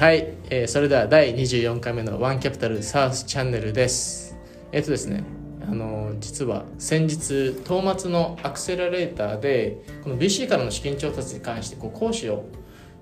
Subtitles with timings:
[0.00, 4.34] はい、えーそれでは第24回目のワンキャピタルサウスチャンネルです。
[4.72, 5.24] えっ、とですね
[5.70, 12.46] あの実は先日東末のアクセラレーターでこの BC からの資金調達に関してこう講師を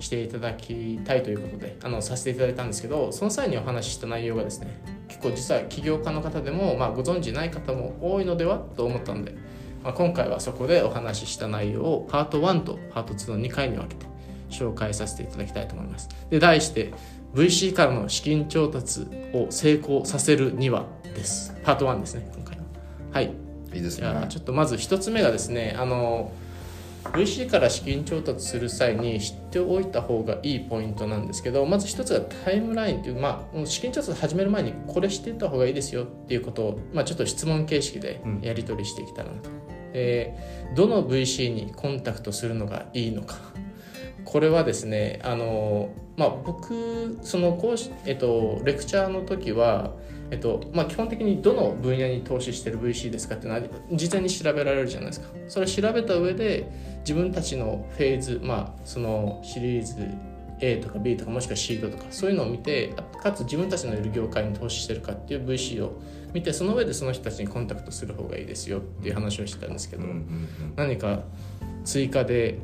[0.00, 9.36] していただきたいということであのさせていただいたんですけどその際にお話しした内容がですね結構実は起業家の方でも、まあ、ご存知ない方も多いのではと思ったので、
[9.84, 14.17] まあ、今回はそこでお話しした内容をパート1とパート2の2回に分けて
[14.50, 16.08] 紹介させていただきたいと思います。
[16.30, 16.92] で題して
[17.34, 21.54] VC からの資金調達を成功させるにはです。
[21.62, 22.64] パート1ですね今回は。
[23.12, 23.48] はい。
[23.74, 26.32] いいですねちょっとまず一つ目がですねあの
[27.04, 39.50] VC から資金調達する際に知っておいた方がいいポイントなんですけどまず一つがタイムラインという、まあ、資金調達始める前にこれ知っていた方がいいですよっていうことを、まあ、ちょっと質問形式でやり取りしていけたらなと。
[39.92, 40.36] で
[40.74, 43.36] どの VC にコンタクトするのがいいのか
[44.28, 49.94] これはですねあの、まあ、僕その講師、えっと、レクチャーの時は、
[50.30, 55.28] えっとまあ、基本的にどの分野に投資してる VC ですかっていうのは事前に調べられるじゃないですか。
[55.48, 56.70] それを調べた上で
[57.00, 59.94] 自分たちのフェーズ、まあ、そのシリーズ
[60.60, 62.92] A とか B とかもしくはシードとかそういうのを見て
[63.22, 65.98] かつ自分たちのいる業界に投資してるかっていう VC を
[66.34, 70.04] 見てその上でその人たちにコンタクトする方がいいですよっていう話をしてたんですけど、
[70.76, 71.22] 何か
[71.86, 72.58] 追加で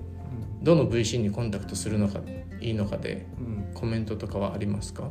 [0.65, 2.21] どの VC にコンタクトするのが
[2.61, 3.47] いいのかでうん。
[3.47, 5.11] うんコメントとかはありますか？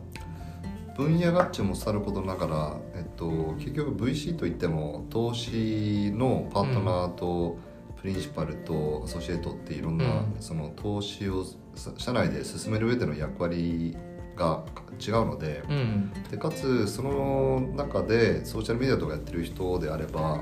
[0.98, 3.28] 分野合致もさることながら、えっと、
[3.60, 7.58] 結局 VC といっても投資のパートナーと
[8.02, 10.36] プリンシパルとアソシエイトっていろんな、うん。
[10.40, 11.46] その投資を
[11.76, 13.96] さ社内で進める上での役割
[14.36, 14.64] が
[15.00, 16.14] 違うのでうん。
[16.32, 20.42] でかつその中でソーシャルメディアとかやってる人であれば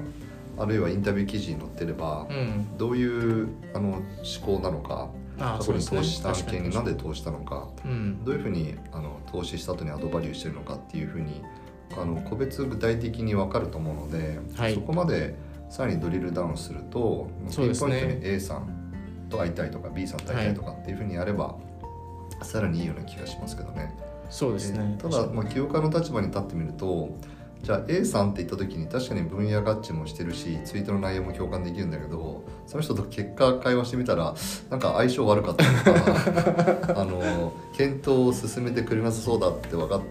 [0.61, 2.77] あるいはインタビュー記事に載ってれば、うん。
[2.77, 4.03] どういうあの思
[4.43, 5.09] 考なのか
[5.39, 8.23] 過去に投資した案件になんで投資したのかうん。
[8.23, 11.41] どういうふうにあの投資した後にアドバリューしてるのかっていうふうに
[11.97, 14.75] あの個別具体的に分かると思うので、はい。
[14.75, 15.35] そこまで
[15.69, 21.55] さらにドリルダウンするとピンポイントに A さんと会いたいとか B さんと会いたいとかっていうふうにやれば、
[22.43, 23.95] さらにいいような気がしますけどね。
[24.29, 24.97] そうですね。
[25.01, 27.09] ただ、まあ、起業家の立場に立ってみると
[27.63, 34.33] じゃあ A さんって言った時に確かに分野合致もしてるしツイートの内容も共感できるんだけどその人と結果会話してみたら
[34.69, 40.01] なんか相性悪かったとか あの検討を進めてくれなさそうだって分かっ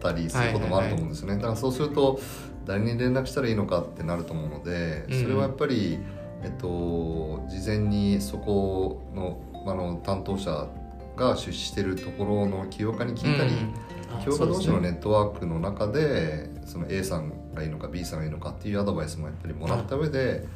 [0.00, 2.20] たりすることもあると思うんですよね、だからそうすると
[2.66, 5.98] 誰に連絡したらいいのかってなると思うのでうんそれはやっぱり、
[6.42, 10.66] えっと、事前にそこのあの担当者
[11.16, 13.52] が出資してるところの起業家に聞いたり、
[14.01, 20.46] あ教科同士のネットワークの中でその A さんがいいのか B さんがいいのかっていうアドバイスもやっぱりもらった上で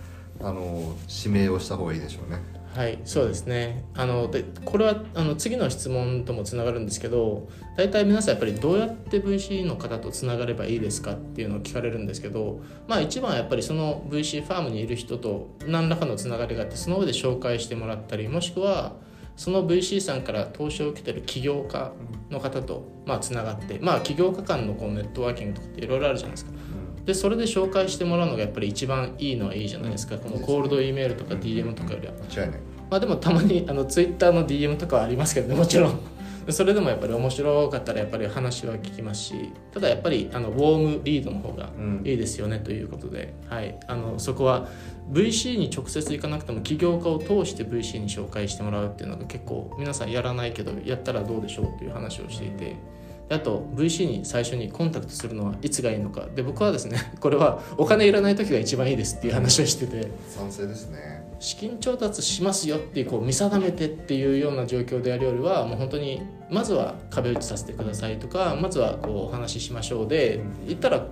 [0.41, 2.41] あの指名をした方がいいでしょうね。
[2.77, 18.93] はいそうですねあのでこれはあの次の質問ともつながるんですけど大体皆さんやっぱりどうやって VC の方とつながればいいですかっていうのを聞かれるんですけどまあ一番はやっぱりその VC ファームにいる人と何らかのつながりがあってその上で紹介してもらったりもしくは
[19.37, 21.93] その VC さんから投資を受けてる起業家
[22.31, 26.53] の方とまあつながってまあ起業家間のこうネットワーキングとかっていろいろあるじゃないですか。
[27.05, 32.15] でそれで紹介してもらうのがやっぱり一番いいのはいいじゃないですか、このコールド E メールとか DM とかよりは。
[32.91, 35.93] まあでもたまにあの Twitter の DM とかはありますけどねもちろん。
[35.93, 36.01] で
[36.49, 42.03] それでもやっぱり面白かったらやっぱり話は聞きますしただやっぱりあのウォームリードの方がうん。
[42.05, 44.69] いいですよねということで、はい、あのそこは
[45.11, 52.77] VC に直接行かなくても起業家を通して VC に紹介してもらうっていうのが結構皆さんやらないけどやったらどうでしょうっていう話をしていて
[53.29, 56.27] であと VC に最初にコンタクトするのはいつがいいのか。
[56.35, 60.11] で僕はですねこれはお金いらない時が一番いいですっていう話をしてて。
[60.29, 61.16] 賛成ですね。
[61.39, 71.07] 資金調達しますよっていうこう見定めてっていうような状況でやるよりはもう本当にまずは壁打ちさせてくださいとかまずはこうお話ししましょうで言ったら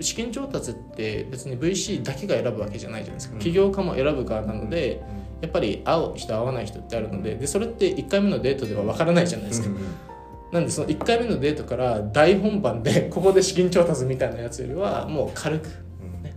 [0.00, 3.34] 資金調達って別に VC だけが選ぶわけじゃないじゃないですか。
[3.34, 3.40] うん。
[3.40, 5.02] 起業家も選ぶ側なので
[5.40, 9.68] やっぱり合う人合わない人ってあるのででそれって1回目のデートでは分からないじゃないですか。
[9.68, 9.82] うんうん。
[10.52, 15.68] なんでその1回目のデートから大本番でここで資金調達みたいなやつよりはもう軽く、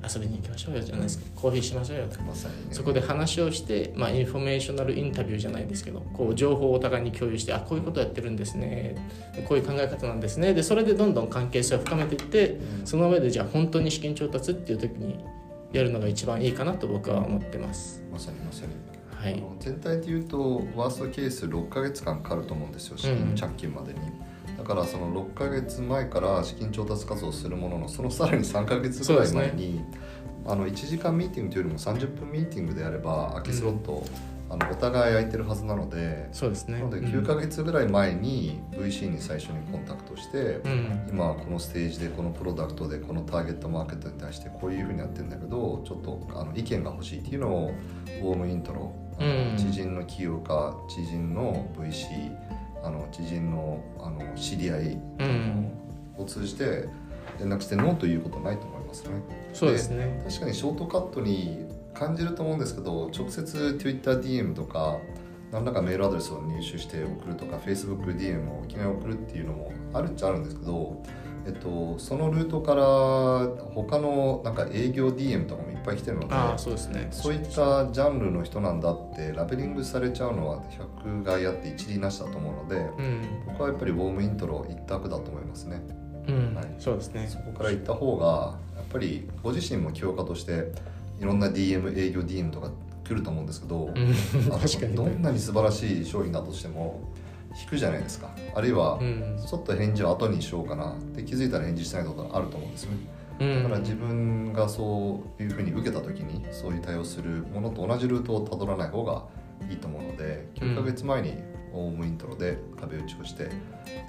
[0.03, 1.25] 遊びに行きましょうよじゃないですか。
[1.35, 2.31] コーヒーしましょうよとかね。
[2.71, 8.95] そこで話をして、まあ、インフォメーショナルインタビューじゃないですけどこう情報をお互いに共有してあこういうことやってるんですね。
[9.47, 10.53] こういう考え方なんですね。
[10.53, 15.23] でそれでどんどん関係性を深めていってその上でじゃあ本当に資金調達っていう時に
[15.73, 18.03] やるのが一番いいかなと僕は思ってます。
[18.11, 18.89] まさにまさに。
[19.59, 23.99] 全体で言うとワーストケース6ヶ月間かかると思うんですよ資うん金までに、
[24.59, 29.81] だからその6ヶ月前から資金調達活動をするもののそのさらに3ヶ月ぐらい前に、
[30.45, 34.03] あの1時間ミーティングというよりも30分ミーティングであれば空きスロット、
[34.50, 36.79] あのお互い空いてるはずなのでそうですね。
[36.79, 41.07] なので9ヶ月ぐらい前に VC に最初にコンタクトして、うん。
[41.09, 47.71] 今このステージでこのプロダクトでこのターゲットマーケットに対してこういうふうにやってるんだけどちょっとあの意見が欲しいっていうのを
[48.21, 49.56] ウォームイントロ、うん。
[49.56, 52.35] 知人の起業家知人の VC
[52.83, 55.79] あの知人のあの知り合い、うん
[56.19, 56.87] を通じて
[57.39, 59.11] 連絡してノーということはないと思いますね。
[59.53, 64.97] そうですね確かにショートカットに感じると思うんですけど直接 TwitterDM とか
[65.51, 71.01] 何らかメールアドレスを入手して送るとか FacebookDM をいきなり送るっていうのもあるっちゃあるんですけど、
[71.49, 72.83] えっと、そのルートから
[73.73, 77.07] 他のなんか営業 DM とかもいっぱい来てるのでああそうですね。
[77.09, 80.63] そういったジャンルの人なんだってラベリングされちゃうのは
[81.03, 85.81] 100害あって一理なしだと思うのでうん、僕はやっぱりウォームイントロ一択だと思いますね。
[86.27, 86.53] うん。
[86.53, 86.65] はい。
[86.77, 87.27] そうですね。
[87.27, 90.71] そこから行った方がやっぱりご自身も起業家として
[91.19, 92.71] いろんな DM 営業 DM とか
[93.03, 93.89] 来ると思うんですけど、
[94.61, 94.95] 確かに。
[94.95, 97.01] どんなに素晴らしい商品だとしても
[97.59, 98.29] 引くじゃないですか。
[98.53, 99.39] あるいはうん。
[99.45, 102.97] ちょっと返事を後にしようかなって気づいたら返事しないことがあると思うんですよね。
[103.39, 103.63] うん。
[103.63, 109.23] だから自分がそういうふうに受けた時にそういう対応するものと同じルートをたどらない方が
[109.69, 111.33] いいと思うので9ヶ月前に
[111.73, 113.49] オウムイントロで壁打ちをして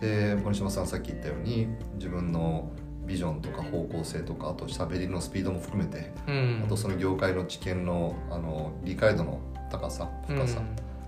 [0.01, 2.71] で森島さんさっき言ったように自分の
[3.05, 6.63] ビジョンとか方向性とかあと喋りのスピードも含めてうん。
[6.65, 9.41] あとその業界の知見のあの理解度の
[9.71, 10.63] 高さ深さ、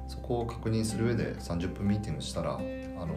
[0.09, 3.17] そこを確認する上で30分ミーティングしたらあの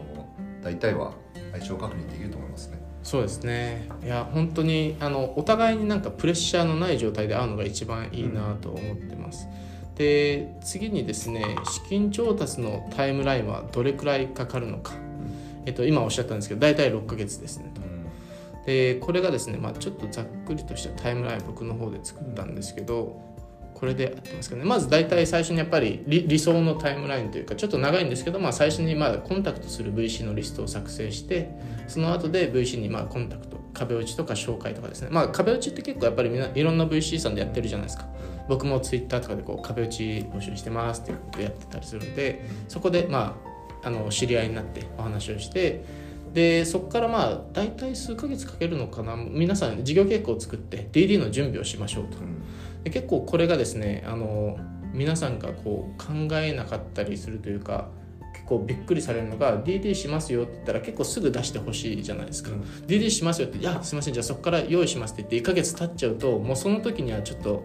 [0.62, 1.12] 大体は
[1.52, 2.78] 相性確認できると思いますね。
[3.02, 3.88] そうですね。
[4.02, 9.46] いや本当にあのお互いになんかプレッシャーのない状態で会うのが一番いいなと思ってます、
[9.94, 14.94] で次にですね資金調達のタイムラインはどれくらいかかるのか、
[15.66, 17.70] えっと、今おっしゃったんですけど大体6ヶ月ですね。
[17.74, 17.86] と。
[18.66, 23.20] でこれがですね、まあ、ちょっとざっくりとしたタイムライン僕の方で作ったんですけど
[23.78, 24.64] これで合ってますかね。
[24.64, 31.50] まず大体最初にやっぱり理理想のタイムラインというかちょっと長いんですけど、まあ、最初にまあコンタクトする VC のリストを作成して
[31.86, 35.08] その後で VC にまあコンタクト壁打ちとか紹介とかですね。
[35.10, 38.08] まあ壁打ちって結構やっぱりみんないろんな VC さんでやってるじゃないですか。
[38.48, 40.02] 僕も Twitter とかでこう壁打ち
[40.32, 43.36] 募集してますっていうことをやってたりするんでそこでま
[43.82, 45.84] ああの知り合いになってお話をして
[46.32, 49.16] でそこからまあ大体数ヶ月かけるのかな。
[49.16, 52.16] 皆さん事業計画を作って DD の準備をしましょうと。
[52.18, 52.36] うん
[52.86, 54.56] で結構これがですねあの
[54.92, 57.88] 皆さんがこう考えなかったりするというか
[58.32, 62.60] 結構びっくりされるのが DD しますよって言ったら結構すぐ出してほしいじゃないですか、うん。
[62.86, 67.64] DD しますよって「いやすいませんじゃあそこから用意します」って言って1ヶ月経っちゃうともうその時にはちょっと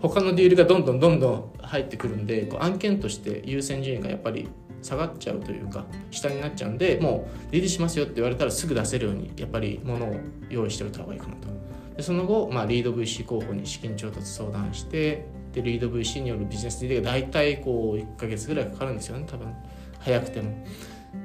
[0.00, 4.48] 他のディールがどんどんどんどん入ってくるんでこう案件として優先順位がやっぱり
[4.82, 10.16] 下がっちゃうというか下になっちゃうんでもう DD しますよって言われたらすぐ出せるようにやっぱり物を
[10.50, 11.57] 用意しておいた方がいいかなと。
[11.98, 19.52] でその後、まあ、リード VC 候補に資金調達相談してでリード VC によるビジネス DD が大体こう1ヶ月ぐらいかかるんですよね多分。
[19.98, 20.64] 早くても。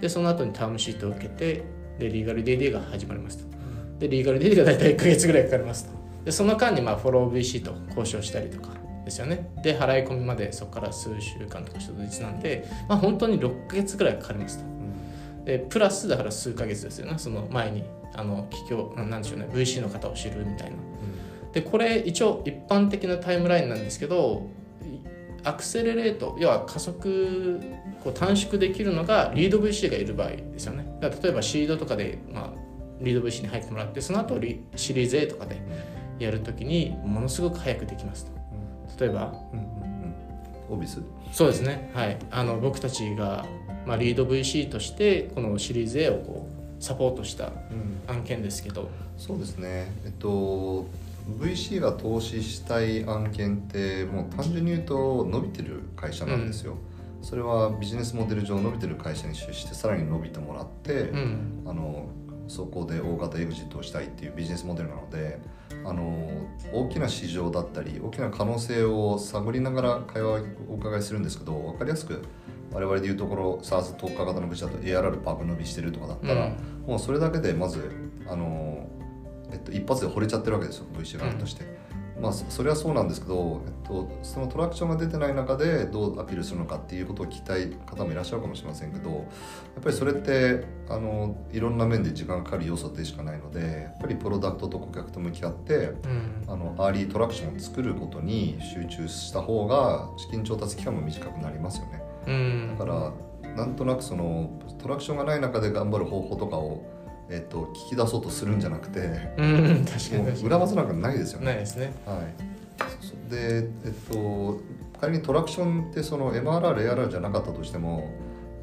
[0.02, 1.64] でその後にタームシートを受けて
[2.00, 3.46] でリーガル DD が始まりますと。
[4.00, 5.92] でリーガル DD が大体1ヶ月ぐらいかかりますと。
[6.26, 8.70] でその間にまあフォロー VC と交渉したりとか
[9.06, 9.54] ですよね。
[9.62, 14.66] で払い込みまでそこから数週間とか人質なんで、まあ、本当に6ヶ月ぐらいかかりますと。
[15.46, 17.14] でプラスだから数ヶ月ですよね。
[17.20, 17.84] その前に
[18.16, 20.78] あの企業ななんでしょうね VC の方を知るみたいな。
[21.54, 24.50] でこれ一応一般的なタイムラインなんですけど
[25.44, 27.62] アクセレレート要は加速
[28.04, 30.98] こう短縮できるのがリード VC がいる場合ですよね。
[31.00, 32.50] だ例えばシードとかで、まあ、
[33.02, 35.62] リード VC に入ってもらってその後リシリーズ A とかで
[36.20, 38.32] やるときにものすごく早くできますと。
[39.00, 39.66] 例えばうんうん
[40.70, 40.76] うん。
[40.76, 41.02] オビス。
[41.32, 41.92] そうですね。
[41.94, 42.18] はい。
[42.32, 43.46] あの僕たちが、
[43.86, 46.53] まあ、リード VC としてこのシリーズ A をこう
[46.84, 47.54] サポートした
[48.08, 48.90] 案件ですけど。
[49.18, 49.92] そうですね。
[50.06, 50.86] えっと
[51.40, 56.76] VC が投資したい案件ってもう単純に言うと伸びてる会社なんですよ、
[57.22, 61.64] それはビジネスモデル上伸びてる会社に出資してさらに伸びてもらって、うん。
[61.66, 62.10] あの
[62.50, 65.40] そこで大型エグジットをしたいっていうビジネスモデルなので
[65.86, 66.30] あの
[66.74, 72.22] 大きな市場だったり大きな可能性を探りながら会話をお伺いするんですけど分かりやすく
[72.74, 77.90] 我々でいうところ SARS 特化型の武士だと ARR バグ伸びしてるとかだったら、うんもうそれだけでまず
[78.28, 78.88] あの、
[79.52, 81.82] えっと、一発で惚れちゃってるわけですよ VC 側として。
[82.22, 102.13] まあ、そそれはそうなんですけど、えっと、そのトラクションが出てない中でどうアピールするのかっていうことを聞きたい方もいらっしゃるかもしれませんけどやっぱりそれってあのいろんな面で時間がかかる要素でしかないのでやっぱりプロダクトと顧客と向き合ってうんあのアーリートラクションを作ることに集中した方が資金調達期間も短くなりますよね。
[102.28, 102.76] うん。
[102.78, 106.84] だからなんとなくそのトラクションがない中で頑張る方法とかを、
[107.30, 111.46] えっと、聞き出そうとするんじゃなくてうん確かに裏技なんかないですよね。
[111.46, 111.94] にないですね。
[112.06, 112.18] はい、
[113.02, 114.60] そで、えっと、
[115.00, 118.10] 仮にトラクションってその MRR、ARR じゃなかったとしても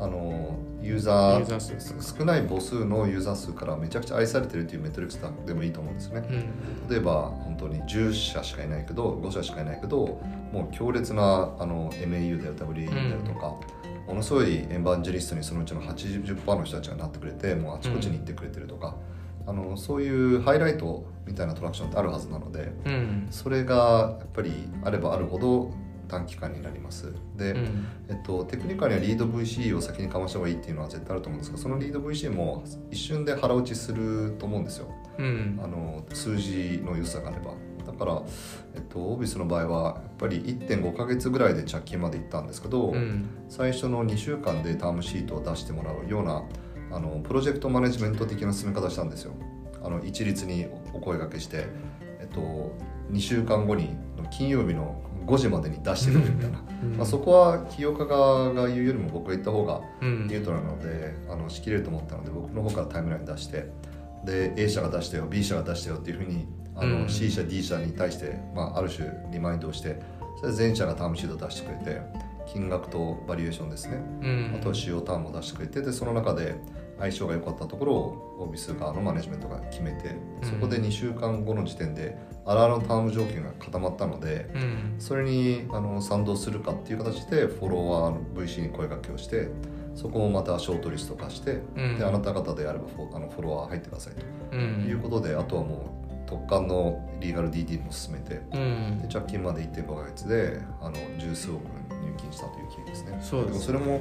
[0.00, 6.26] あのユーザー少ない母数のユーザー数からめちゃくちゃ愛されてるっていうメトリックスでもいいと思うんですよね。
[6.30, 6.88] うん。
[6.88, 10.18] 例えば本当に10社しかいないけど5社しかいないけど
[10.52, 13.54] もう強烈なあの MAU だよ WAU だよとか、
[14.06, 18.96] ものすごいエンバンジェリストにそのうちの80%の人たちがなってくれてもうあちこちに行ってくれてるとか、
[19.46, 23.26] あのそういうハイライトみたいなトラクションってあるはずなのでうん。
[23.30, 24.52] それがやっぱり
[24.82, 25.70] あればあるほど
[26.10, 27.14] 短期間になります。
[27.36, 27.86] で、うん。
[28.08, 34.92] えっと、テクニカルにはリード VC を先にかました方がいいっていうのは絶対あると思うんですがそのリード VC も一瞬で腹落ちすると思うんですよ。
[35.18, 35.60] うん。
[35.62, 37.54] あの数字の良さがあれば。
[37.86, 38.22] だから、
[38.74, 43.28] えっと、オービスの場合はやっぱり1.5ヶ月ぐらいで着金まで行ったんですけど、うん。
[43.48, 46.44] 最初の2週間でタームシートを出してもらうような
[46.92, 49.32] あのプロジェクトマネジメント的な進め方したんですよ。
[49.82, 51.66] あの一律にお声掛けして、
[52.20, 52.76] えっと、
[53.10, 53.96] 2週間後に
[54.30, 60.26] 金曜日の5時までに出してくれるみたいな、うんまあ、そこは起業家側が言うよりも僕が言った方がうん。
[60.26, 63.70] ニュートラルなのであの仕切れると思ったので僕の方からタイムライン出して
[64.24, 67.08] で A 社が出したよ B 社が出したよっていうふうにあの、うん。
[67.08, 70.00] C 社 D 社に対して、まあ、ある種リマインドをして
[70.38, 72.00] それで全社がタームシートを出してくれて
[72.52, 73.96] 金額とバリエーションですね。
[74.22, 74.56] うん。
[74.56, 76.56] あとは使用タームを出してくれてでその中で
[77.00, 84.94] 相性が良かったところをオービス側のマネジメントが決めてそこで2週間後の時点であらあらのターム条件が固まったのでうん。
[84.98, 89.48] それにあの賛同するかっていう形でフォロワーの VC に声掛けをして
[89.94, 91.98] そこもまたショートリスト化して、うん。
[91.98, 94.56] であなた方であればフォあのフォロワー入ってくださいと。
[94.56, 98.98] ういうんことで、あとはもう特貫のリーガル DD も進めてうん。
[99.02, 103.18] で着金まで1.5ヶ月であの十数億入金したという経緯ですね。
[103.20, 104.00] そうですもそれも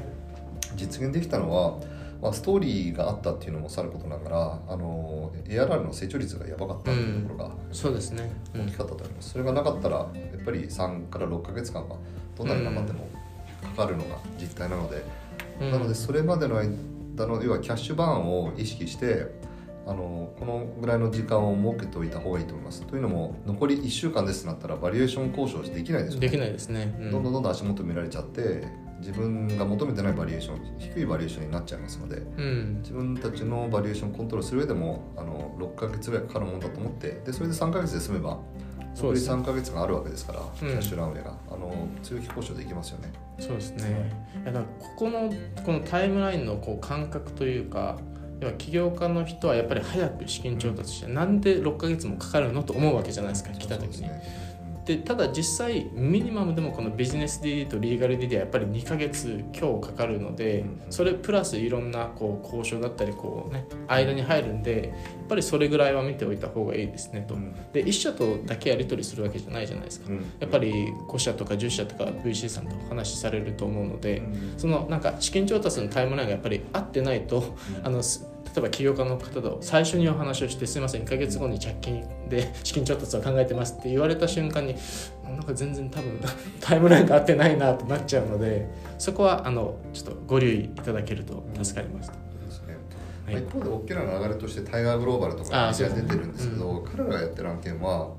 [0.75, 1.79] 実現できたのは、
[2.21, 8.31] まあ、ストーリーがあったっていうのもさることながらあの ARR の成長率がやばかったっていうところがそうですね。
[8.53, 10.05] 大きかったと思います、それがなかったらや
[10.37, 11.95] っぱり3から6ヶ月間は
[12.37, 13.07] どんなに頑張っても
[13.75, 15.03] かかるのが実態なので、
[15.61, 15.71] うん。
[15.71, 19.27] なのでそれまでの間の要はキャッシュバーンを意識して
[19.85, 22.83] あのこのぐらいの時間を設けておいた方がいいと思います。
[22.83, 26.27] というのも残り1週間ですとなったらバリエーション交渉できないですよね。
[26.27, 26.95] できないですね。
[26.99, 27.11] うん。
[27.11, 28.67] どんどんどんどん足元見られちゃって
[28.99, 32.79] 自分が求めてないバリエーション低いバリエーションになっちゃいますのでうん。
[32.81, 38.39] 自分たちのバリエーションをコントロールする上でもあの6ヶ月ぐらいかかるものだと思ってでそれで3ヶ月で済めば
[38.79, 39.35] 残りそうですね。
[39.35, 43.11] 3ヶ月があるわけですから、キャッシュランウェイがあの強気交渉できますよね。
[43.39, 44.11] そうですね。
[44.41, 44.45] い。
[44.45, 44.65] からこ
[44.95, 45.31] この
[45.63, 47.97] このタイムラインのこう感覚というか
[48.41, 54.09] 要は起業家の人はやっぱり早く資金調達して、なんで6ヶ月もかかるのと思うわけじゃないですか来た時に。
[54.89, 67.35] でただ実際ミニマムでもこのビジネス DD とリーガル DD はやっぱり2ヶ月強かかるので、うんそれプラスいろんなこう交渉だったりこうね間に入るんでやっぱりそれぐらいは見ておいた方がいいですねと。
[67.35, 67.53] うん。
[67.71, 70.07] で1社とだけやり取りするわけじゃないじゃないですか。
[70.09, 70.25] うん。
[70.39, 74.53] やっぱり5社とか10社とか VC さんとお話しされると思うので、うん。
[74.57, 78.01] そのなんか資金調達のタイムラインがやっぱり合ってないと、あの
[78.57, 84.75] えば起業家の方と最初にお話をしてすみません1ヶ月後に着金で資金調達を考えてますって言われた瞬間に
[85.23, 86.19] なんか全然多分
[86.59, 92.07] タイムラインが合ってないなとなっちゃうのでそこはあのちょっとご留意いただけると助かります。
[92.07, 92.77] そうですね。
[93.25, 93.43] はい。
[93.43, 98.11] 一方で大きな流れとしてタイガーグローバルとか出てるんですけど、彼らがやってる案件は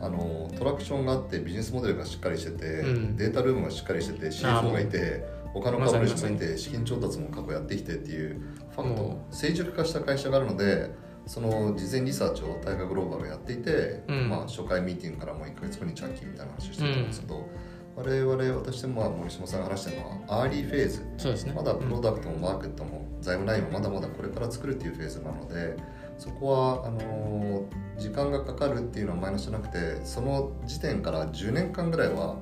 [0.00, 3.16] あのトラクションがあってビジネスモデルがしっかりしてて、うん。
[3.16, 5.24] データルームがしっかりしてて CFO がいて
[5.54, 8.40] 他の株主もいて資金調達も過去やってきてっていう
[8.74, 10.90] ファクトも成熟化した会社があるので
[11.26, 14.28] その事前リサーチをタイガーグローバルがやっていて、うん。
[14.28, 17.48] まあ、初回ミーティングからもう1ヶ月後に着金みたいな話をしてるんですけど、
[17.96, 21.06] 我々私とまあ森島さんが話してるのはアーリーフェーズ。
[21.16, 21.54] そうですね。
[21.54, 25.76] まだプロダクトもマーケットも財務ラインもまだまだこれから作るっていうフェーズなので
[26.18, 32.36] そこはあのー時間がかかるっていうのはマイナスじゃなくてその時点から10年間ぐらいは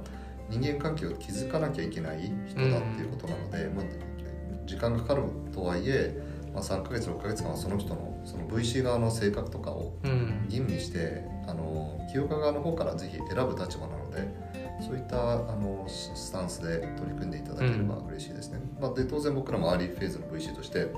[0.49, 3.85] 人間関係を築かなきゃいけない人だっていうことなので、まあ、
[4.73, 6.19] 時間がかかるとはいえ、
[6.55, 10.47] まあ、3ヶ月6ヶ月間はその人のその VC 側の性格とかをうん。
[10.49, 14.29] 吟味してあの起業家側の方からぜひ選ぶ立場なので
[14.81, 20.93] そういったあのススタンスで取り組んでいただければ嬉しいですね、まあ、で当然僕らもアーリーフェーズの VC としてど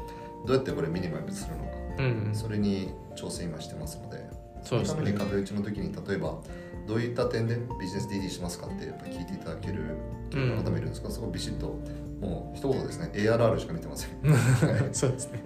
[0.49, 4.25] うやってこれミニマムするのかうんそれに挑戦今してますので
[4.63, 6.39] そのために壁打ちの時に例えば
[6.87, 9.97] どういった点でビジネス DD しますかってやっぱ聞いていただける
[10.31, 11.79] 企業の方もいるんですが、そこビシッと
[12.25, 13.11] もう一言ですね。
[13.13, 14.89] ARR しか見てません、 はい。
[14.93, 15.45] そうですね。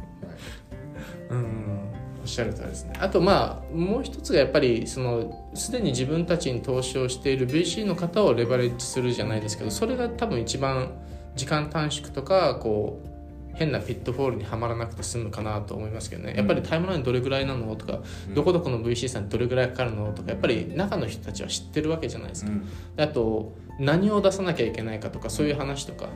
[1.30, 1.40] はい。
[1.40, 1.78] うん。
[2.20, 2.92] おっしゃる通りですね。
[2.98, 10.92] あとまあもう一つがやっぱりそのすでに自分たちに投資をしている VC の方をレバレッジするじゃないですけどそれが多分一番
[11.36, 13.08] 時間短縮とかこう
[13.54, 16.34] 変なピットフォールにはまらなくて済むかなと思いますけどね。
[16.36, 17.74] やっぱりタイムラインどれぐらいなの？
[17.74, 18.00] とか、
[18.34, 20.12] どこどこの VC さんどれぐらいかかるの？
[20.12, 22.52] とかやっぱり中の人たちは知ってるわけじゃないですか、
[22.98, 26.08] あと何を出さなきゃいけないかとかそういう話とか、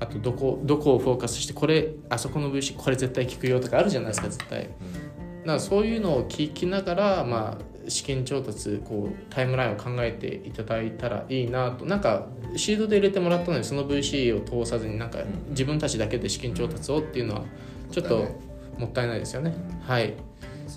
[0.00, 4.62] あとどこどこをフォーカスしてこれあそこの VC これ絶対効くよとかあるじゃないですか絶対。
[4.62, 4.72] だか
[5.54, 11.84] らそういうのを聞きながら、まあ、資金調達こうタイムラインを考えていただいたらいいなと。
[11.84, 15.18] なんかシードで入れてもらったのにその VC を通さずになんか
[15.50, 17.44] 自分たちだけで資金調達をっていうのは
[17.90, 18.26] ちょっと
[18.78, 19.18] もったいない。
[19.20, 19.54] ですよね。
[19.86, 20.14] はい。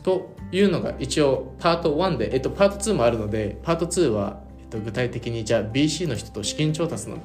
[0.03, 7.17] というのが一応パート1で、えっと、パート2もあるのでパート2は、えっと、具体的にじゃあ BC の人と資金調達の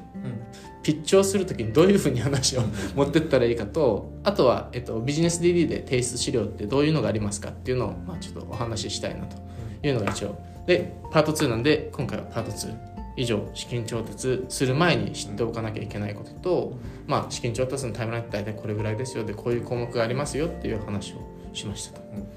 [0.83, 2.61] ピッチをするときにどういうふうに話を
[2.95, 9.37] 持ってったらいいかとあとは、えっと、ビジネス DD で提出資料ってどういうのがありますかっていうのを、まあ、ちょっとお話ししたいなと
[9.81, 10.37] いうのが一応。
[10.67, 12.75] でパート2なんで今回はパート2
[13.15, 16.73] 以上資金調達する前に知っておかなきゃいけないことと、
[17.05, 21.17] まあ、資金調達のタイムラインって大体これぐらいですよでこういう項目がありますよっていう話を
[21.53, 22.27] しましたと、うん。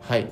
[0.00, 0.26] はい。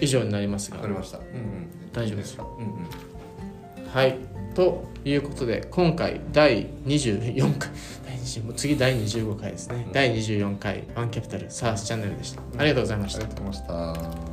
[0.00, 0.76] 以上になりますが。
[0.76, 2.44] わかりました、うんうん、大丈夫ですか？
[2.44, 3.90] うんうん。
[3.92, 4.16] はい
[4.54, 7.70] ということで今回第24回。
[8.06, 12.42] 第20もう次第25回ですね、第24回ワンキャピタルサースチャンネルでした。
[12.58, 13.20] ありがとうございました。
[13.20, 14.31] ありがとうございました